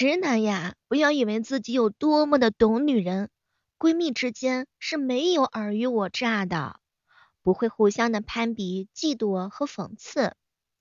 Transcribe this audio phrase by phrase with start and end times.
[0.00, 3.28] 直男呀，不要以为自己有多么的懂女人，
[3.78, 6.80] 闺蜜之间是没有尔虞我诈的，
[7.42, 10.32] 不会互相的攀比、嫉妒和讽刺。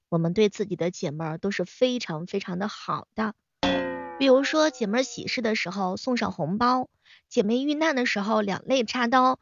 [0.07, 3.33] 我们对自己的姐妹儿都是非常非常的好的。
[4.17, 6.87] 比如说，姐妹喜事的时候送上红包，
[7.27, 9.37] 姐妹遇难的时候两肋插刀，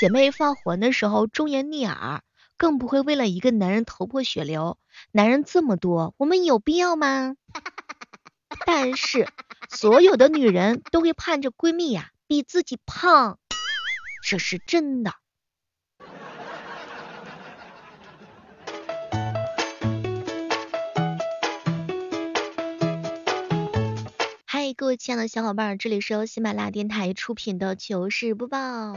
[0.00, 2.24] 姐妹放魂的时候忠言逆耳。
[2.56, 4.76] 更不会为了一个男人头破血流，
[5.12, 7.36] 男人这么多，我们有必要吗？
[8.72, 9.26] 但是
[9.68, 13.36] 所有的女人都会盼着闺蜜呀比自己胖，
[14.22, 15.12] 这是真的。
[24.46, 28.96] 嗨，各位亲爱的小伙伴，这里是由喜马拉雅电台出品的糗事播报。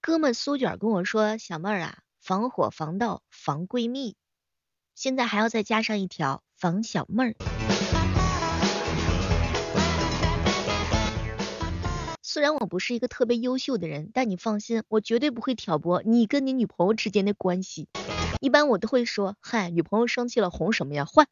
[0.00, 4.16] 哥们苏卷跟我说：“小妹儿啊，防火防盗防闺蜜，
[4.94, 7.34] 现在还要再加上一条防小妹儿。”
[12.22, 17.88] 虽然我不是一个特别优秀的人，但你放心，我绝对不会挑拨你跟你女朋友之间的关系。
[18.40, 21.04] 一般我都会说：“嗨，女朋友生气了，哄什么呀？
[21.04, 21.28] 换。”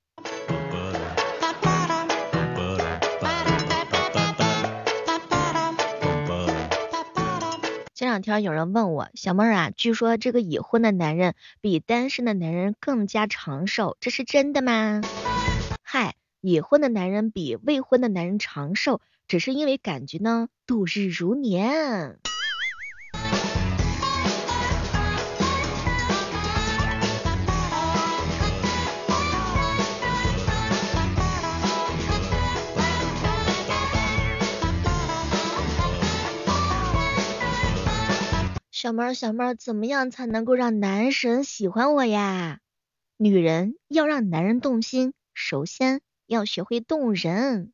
[8.13, 15.01] 两天有人问我，小妹儿啊，据说这个已婚的男人比单身的男人更加长寿，这是真的吗？
[15.83, 22.19] 嗨，已婚的男人比未婚的男人长寿，只是因为感觉呢，度日如年。
[38.83, 42.59] 小妹儿，小妹儿，怎么样才能够让男神喜欢我呀？
[43.17, 47.73] 女人要让男人动心，首先要学会动人。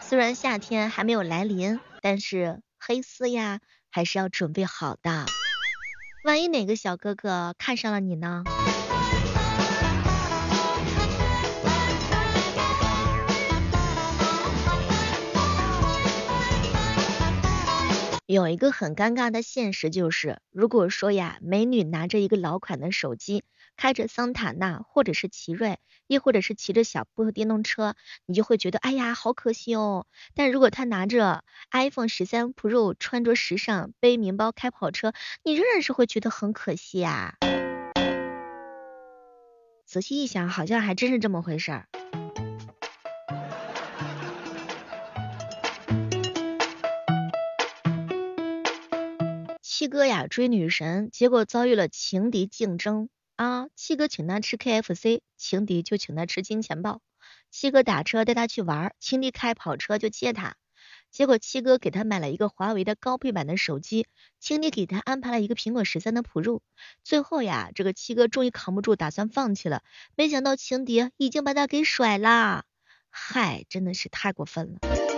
[0.00, 5.26] 虽然夏天还没有来临，但是黑丝呀还是要准备好的。
[6.24, 8.44] 万一哪个小哥哥看上了你呢？
[18.36, 23.44] 有一个很尴尬的现实就是，如果说呀，美女拿着一个老款的手机，
[23.78, 27.94] 开着桑塔纳，或者是奇瑞，亦或者是骑着小破电动车，
[28.26, 30.06] 你就会觉得，哎呀，好可惜哦。
[30.34, 37.36] 但如果她拿着 iPhone 十三 Pro，穿着时尚，背名包，开跑车，你仍然是会觉得很可惜呀。
[39.86, 41.88] 仔细一想，好像还真是这么回事儿。
[49.96, 53.68] 哥呀追女神，结果遭遇了情敌竞争啊！
[53.74, 57.00] 七哥请他吃 KFC，情敌就请他吃金钱豹。
[57.50, 60.56] 七哥打车带他去玩，情敌开跑车就接他。
[61.10, 64.06] 结果七哥给他买了一个华为的高配版的手机，
[64.38, 66.60] 情敌给他安排了一个苹果十三的 Pro。
[67.02, 69.82] 最后呀，这个七哥终于扛不住，打算放弃了，
[70.14, 72.64] 没想到情敌已经把他给甩了。
[73.08, 75.15] 嗨，真的是太过分了。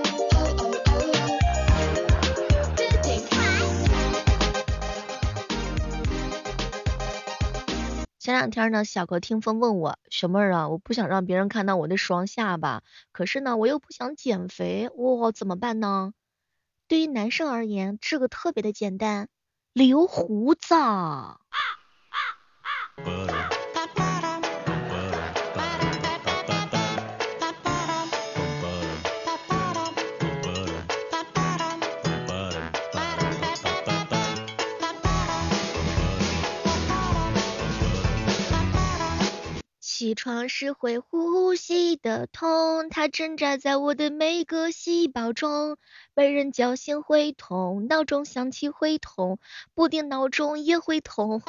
[8.28, 16.12] 前两天呢，小哥听风问我，小妹儿啊，我不想让别人看到我的双下巴，可是呢，我又不想减肥，我怎么办呢？
[16.88, 19.30] 对于男生而言，这个特别的简单，
[19.72, 20.74] 留胡子。
[40.08, 45.76] 起床时会呼吸的痛，它挣扎在我的每个细胞中。
[46.14, 49.38] 被人叫醒会痛，闹钟响起会痛，
[49.74, 51.42] 不定闹钟也会痛。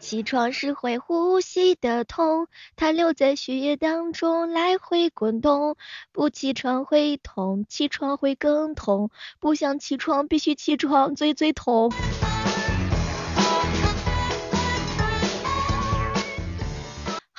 [0.00, 5.76] 起床时会呼吸的痛，它留在血液当中来回滚动。
[6.12, 9.10] 不起床会痛，起床会更痛。
[9.38, 11.92] 不想起床，必须起床，最最痛。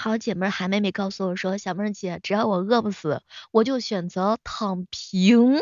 [0.04, 3.22] 好姐妹韩妹妹告诉我说，小妹姐，只要我饿不死，
[3.52, 5.62] 我就选择躺平。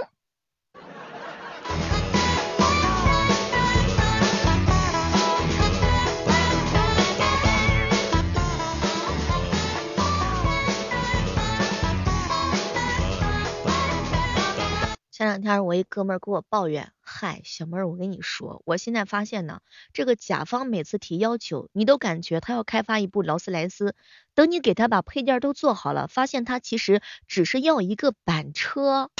[15.21, 19.61] 前两天我一哥们儿给我抱怨，嗨，小妹儿，我跟你说，我现在发现呢，
[19.93, 23.93] 这个甲方每次提要求，你都感觉他要开发一部劳斯莱斯，
[24.33, 29.11] 等你给他把配件都做好了，发现他其实只是要一个板车。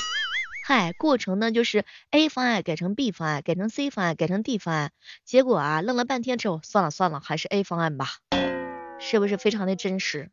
[0.65, 4.92] 嗨，过程呢就是 A 方案改成 B 方案，改成 C 方案，改成 D 方案，
[5.24, 8.07] 结果啊，愣了半天之后，算了算了，还是 A 方案吧，
[8.97, 10.31] 是不是非常的真实？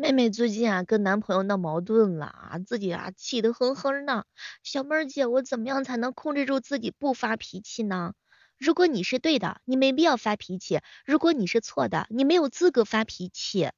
[0.00, 4.24] 妹妹最近啊跟男朋友闹矛盾了啊，自己啊气得哼哼呢。
[4.62, 8.14] 小妹儿姐，我怎么样才能控制住自己不发脾气呢？
[8.56, 13.68] 如果你是对的，你没必要发脾气；如果你是错的，你没有资格发脾气。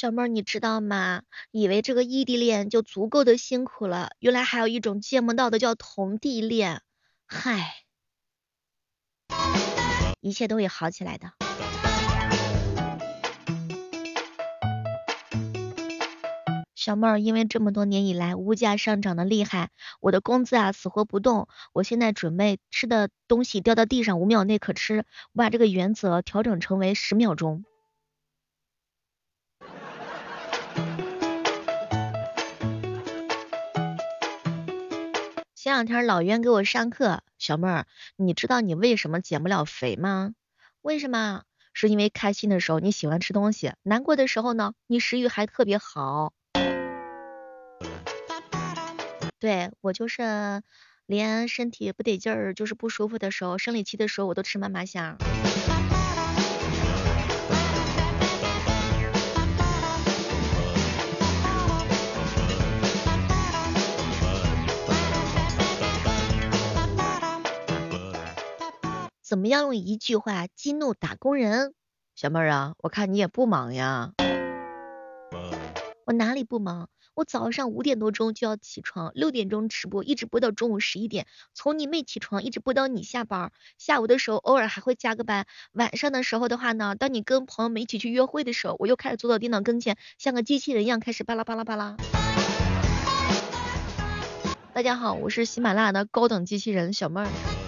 [0.00, 1.24] 小妹儿，你知道吗？
[1.50, 6.80] 以为这个异地恋就足够的辛苦了，原来还有一种见不到的叫同地恋。
[7.26, 7.84] 嗨，
[10.22, 11.32] 一切都会好起来的。
[16.74, 19.68] 小妹儿，因为这么多年以来物价上涨的厉害，
[20.00, 21.46] 我的工资啊死活不动。
[21.74, 25.04] 我现在准备吃的东西掉到地上五秒内可吃，
[25.34, 27.66] 我把这个原则调整成为十秒钟。
[35.62, 37.86] 前两天老袁给我上课，小妹儿，
[38.16, 40.32] 你知道你为什么减不了肥吗？
[40.80, 41.42] 为什么？
[41.74, 46.32] 是因为开心的时候你喜欢吃东西，难过的时候呢，你食欲还特别好。
[49.38, 50.62] 对我就是
[51.04, 55.18] 连身体不得劲儿，就是不舒服的时候，生理期的时候，我都吃妈妈香。
[69.30, 71.72] 怎么样用一句话激怒打工人？
[72.16, 74.10] 小妹儿啊，我看你也不忙呀。
[76.04, 76.88] 我哪里不忙？
[77.14, 83.52] 我早上五点多钟就要起床，六点钟直播，一直播到中午十一点，从你没起床一直播到你下班。
[83.78, 91.96] 下午的时候偶尔还会加个班，晚上的时候的话呢，当你跟朋友们一起去约会的时候，我又开始坐到电脑跟前，像个机器人一样开始巴拉巴拉巴拉。
[94.74, 97.59] 大家好，我是喜马拉雅的高等机器人小妹儿。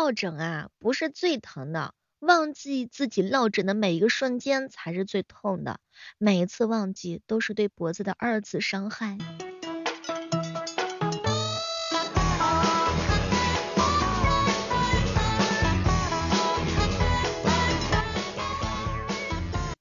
[0.00, 5.78] 落枕啊，不是最疼的，忘记自己落枕的每一个瞬间才是最痛的。
[6.16, 9.18] 每一次忘记都是对脖子的二次伤害。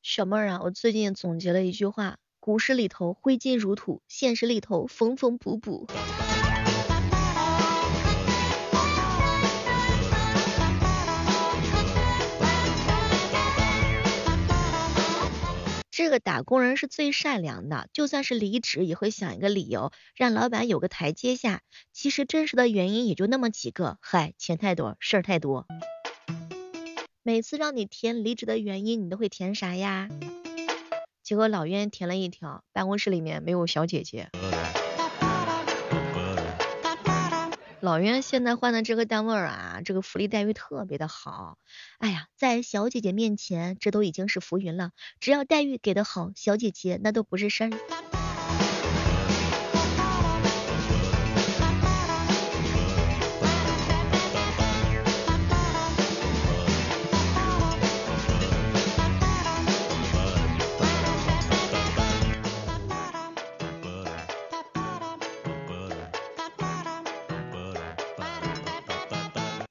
[0.04, 5.88] 小妹儿啊，我最近总结了一句话：股市里头挥金如土，现实里头缝缝补补。
[16.00, 21.62] 这个打工人是最善良的，就算是离职也会想一个理由，让老板有个台阶下。
[21.92, 25.68] 其实真实的原因也就那么几个，嗨，钱太多，事儿太多。
[27.22, 30.08] 每次让你填离职的原因，你都会填啥呀？
[31.22, 34.30] 结果老冤填了一条，办公室里面没有小姐姐。
[37.82, 41.58] 老袁现在换的这个单位啊，这个福利待遇特别的好。
[42.00, 44.92] 哎呀，在小姐姐面前，这都已经是浮云了。
[45.22, 47.70] 只要待遇给的好，小姐姐那都不是事儿。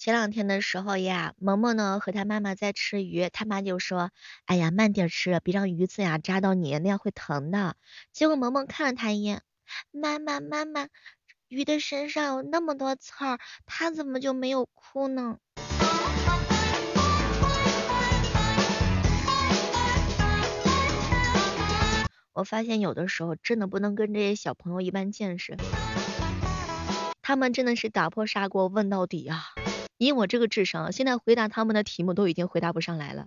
[0.08, 4.10] 前两天的时候呀，萌萌呢和他妈妈在吃鱼，他妈就说，
[4.46, 7.76] 哎呀，慢点吃，别让鱼刺呀扎到你，那样会疼的。
[8.10, 9.42] 结果萌萌看了他一眼，
[9.90, 10.88] 妈妈妈妈，
[11.48, 15.36] 鱼的身上有那么多刺儿，它怎么就没有哭呢？
[22.32, 25.58] 我发现有的时候真的不能跟这些小朋友一般见识，
[27.20, 29.44] 他们真的是打破砂锅问到底啊！
[29.98, 33.26] 以我这个智商，现在回答他们的题目都已经回答不上来了。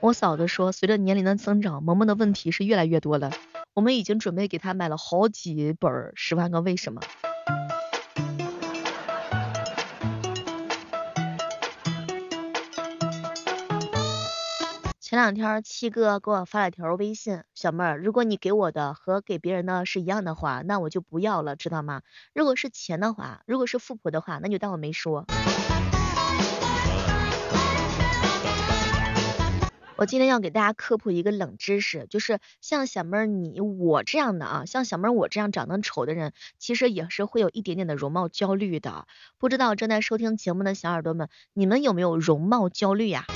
[0.00, 3.30] 我嫂子说，随着年龄的增长，萌萌的问题是越来越多了。
[3.74, 7.02] 我们已经准备给她买了好几本《十万个为什么》。
[15.08, 22.02] 前两天七哥给我发了条微信，小妹儿，如果你给我的和给别人的是一样的话，那我就不要了，知道吗？
[22.34, 25.24] 如果是钱的话，如果是富婆的话，那就当我没说。
[29.94, 39.06] 我今天要给大家科普一个冷知识，就是像小妹儿你我这样的啊，像小妹儿我这样长得丑的人，其实也是会有一点点的容貌焦虑的。
[39.38, 43.26] 不知道正在收听节目的小耳朵们，你们有没有容貌焦虑呀？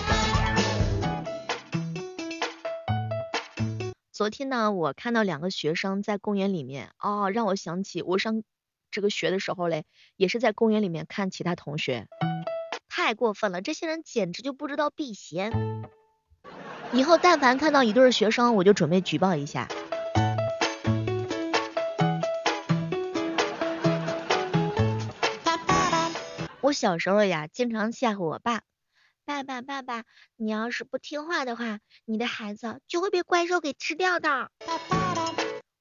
[4.20, 8.42] 昨天呢，我看到两个学生在公园里面，哦，让我想起我上
[8.90, 12.06] 这个学的时候嘞，也是在公园里面看其他同学，
[12.90, 15.50] 太过分了，这些人简直就不知道避嫌。
[16.92, 19.68] 以后但凡看到一对学生，我就准备举报一下。
[26.60, 28.60] 我小时候呀，经常吓唬我爸，
[29.42, 30.04] 爸爸爸爸，
[30.36, 34.50] 你要是不听话的话，你的孩子就会被怪兽给吃掉的。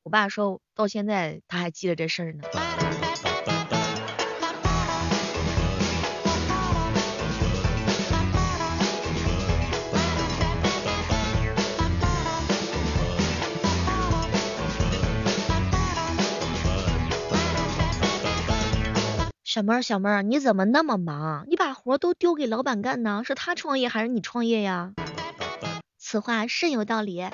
[0.03, 2.43] 我爸说到现在他还记得这事儿呢。
[19.49, 21.43] 小妹儿，小妹儿，你怎么那么忙？
[21.49, 23.23] 你把活都丢给老板干呢？
[23.25, 24.93] 是他创业还是你创业呀？
[25.97, 27.25] 此话甚有道理。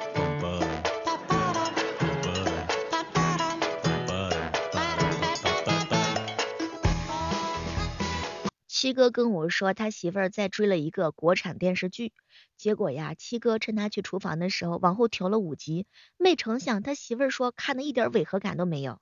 [8.65, 12.13] 七哥跟我说，他媳妇儿在追了一个国产电视剧，
[12.55, 19.01] 结果呀，七哥趁他去厨房的时候，往后调了五集，没成想他媳妇儿说看的一点违和感都没有。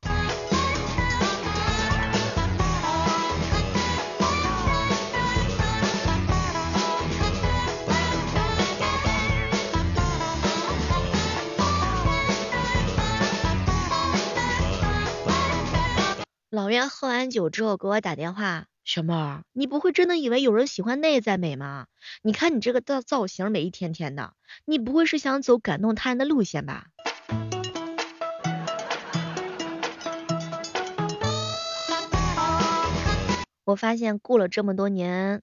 [16.64, 21.88] 老袁喝完酒之后给我打电话，小妹儿，你不会真的以为有人喜欢内在美吗？
[22.22, 24.32] 你看你这个造造型美一天天的，
[24.64, 26.86] 你不会是想走感动他人的路线吧？
[33.66, 35.42] 我发现过了这么多年，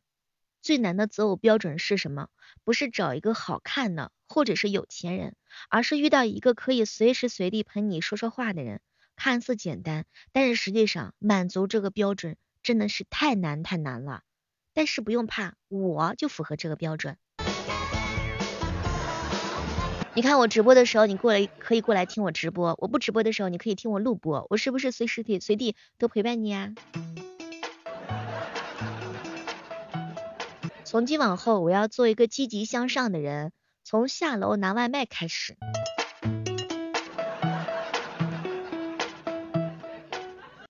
[0.62, 2.28] 最难的择偶标准是什么？
[2.64, 5.34] 不是找一个好看的，或者是有钱人，
[5.68, 8.80] 而是遇到一个可以随时随地陪你说说话的人。
[9.22, 14.22] 看似简单，但是实际上满足这个标准真的是太难太难了。
[14.72, 17.18] 但是不用怕，我就符合这个标准。
[20.14, 24.46] 你看我直播的时候，你过来可以过来听我直播；我不直播的时候，你可以听我录播。
[24.48, 26.72] 我是不是随时随随地都陪伴你啊？
[30.84, 33.52] 从今往后，我要做一个积极向上的人，
[33.84, 35.58] 从下楼拿外卖开始。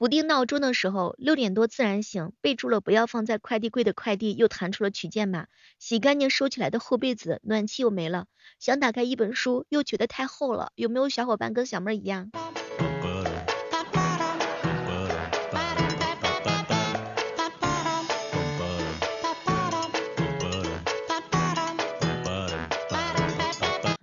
[0.00, 5.46] 不定闹钟的时候，六点多自然醒，备注了不要放在快递柜的快递又弹出了取件码，
[5.78, 8.24] 洗干净收起来的厚被子，暖气又没了，
[8.58, 12.30] 想打开一本书又觉得太厚了，有没有小伙伴跟小妹一样？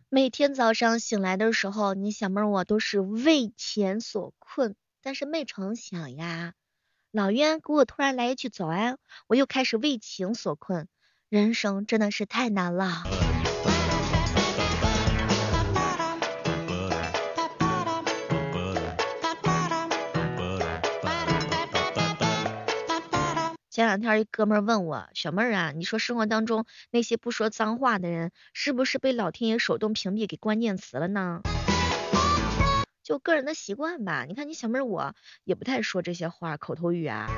[0.09, 4.75] 每天早上醒来的时候，你小妹我都是为钱所困。
[5.07, 6.51] 但是没成想呀，
[7.13, 8.97] 老冤给我突然来一句早安，
[9.27, 10.89] 我又开始为情所困，
[11.29, 13.03] 人生真的是太难了。
[23.69, 31.43] 前两天一哥们问我，小妹儿啊，你说生活当中那些不说脏话的人，是不是被老天爷手动屏蔽给关键词了呢？
[33.07, 37.29] 就个人的习惯吧，你看你小妹儿我也不太说这些话，口头语啊。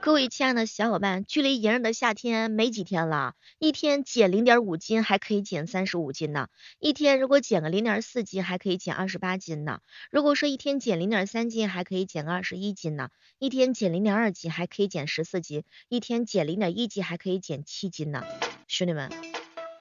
[0.00, 6.48] 各位亲爱的小伙伴，距离炎热的夏天没几天了，一天减零点五斤还可以减三十五斤呢。
[6.78, 9.80] 一天如果减个零点四斤还可以减二十八斤呢。
[10.10, 13.10] 如果说一天减零点三斤还可以减个二十一斤呢。
[13.38, 18.24] 一天减零点二斤还可以减十四斤，一天减零点一斤还可以减七斤呢。
[18.66, 19.10] 兄弟们，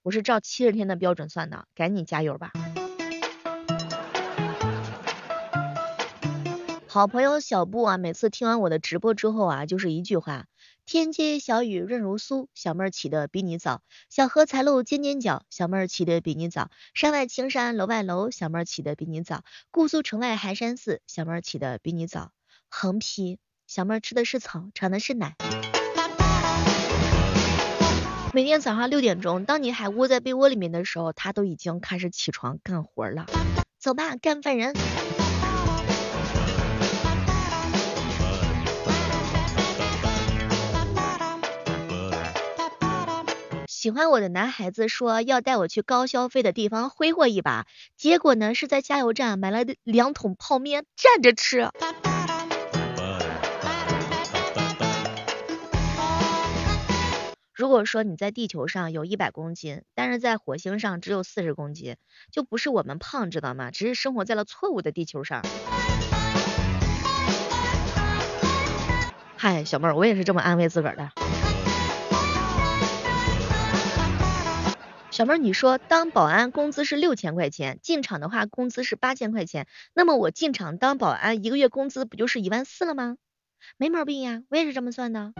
[0.05, 2.51] 我是照七十天的标准算的，赶紧加油吧。
[6.85, 10.45] 好朋友小布啊，每次听完我的直播之后啊，就是一句话：
[10.85, 13.79] 天街小雨润如酥，小妹儿起的比你早；
[14.11, 19.39] 小荷才露尖尖角，小妹儿起的比你早；山外青山楼外楼，小妹儿起的比你早；
[19.71, 22.31] 姑苏城外寒山寺，小妹儿起的比你早。
[22.69, 25.35] 横批：小妹儿吃的是草，尝的是奶。
[28.35, 33.27] 每天早上六点钟，当你还窝在被窝里面的时候，他都已经开始起床干活了。
[33.79, 34.73] 走吧，干饭人。
[43.69, 47.65] 喜欢我的男孩子说要带我去高消费的地方挥霍一把，
[47.95, 51.69] 结果呢是在加油站买了两桶泡面站着吃。
[57.55, 61.95] 如果说你在地球上有一百公斤，但是在火星上只有四十公斤，
[62.29, 63.71] 就不是我们胖，知道吗？
[63.71, 65.41] 只是生活在了错误的地球上。
[69.37, 71.09] 嗨，小妹儿，我也是这么安慰自个儿的。
[75.11, 83.15] 小妹儿，你说当保安工资是六千块钱，进厂的话工资是八千块钱，那么我进厂当保安一个月工资不就是一万四了吗？
[83.77, 85.31] 没毛病呀，我也是这么算的。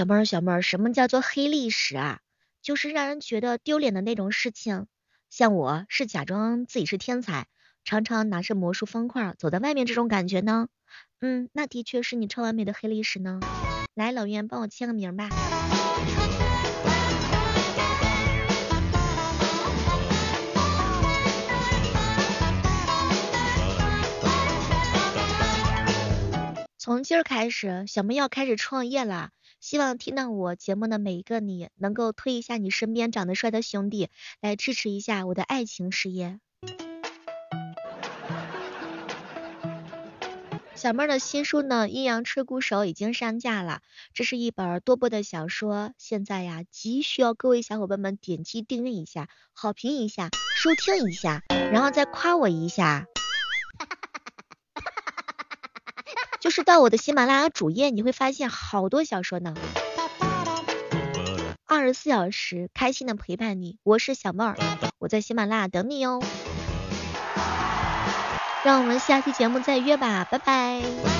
[0.00, 2.20] 小妹儿，小妹儿，什么叫做黑历史啊？
[2.62, 4.86] 就是让人觉得丢脸的那种事情。
[5.28, 7.48] 像我是假装自己是天才，
[7.84, 10.68] 常常拿着魔术方块走在外面，这种感觉呢？
[11.20, 13.42] 嗯，那的确是你超完美的黑历史呢。
[13.92, 15.28] 来，老袁帮我签个名吧。
[26.78, 29.32] 从今儿开始，小妹要开始创业啦。
[29.60, 34.08] 希望听到我节目的每一个你，能够推一下你身边长得帅的兄弟，
[34.40, 36.40] 来支持一下我的爱情事业。
[40.74, 43.82] 小妹儿的新书呢，《阴阳吹鼓手》已经上架了，
[44.14, 53.04] 这是一本多播的小说，现在呀，急需要各位小伙伴们点击订阅一下，好评一下，收听一下，然后再夸我一下。
[56.40, 59.54] 就是到我的喜马拉雅主页，你会发现好多小说呢。
[61.66, 64.56] 二十四小时开心的陪伴你，我是小妹儿，
[64.98, 66.20] 我在喜马拉雅等你哦。
[68.64, 71.19] 让我们下期节目再约吧，拜拜。